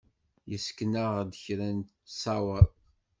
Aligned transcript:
Yessken-aɣ-d 0.49 1.31
kra 1.43 1.67
n 1.77 1.79
ttṣawer. 1.83 2.67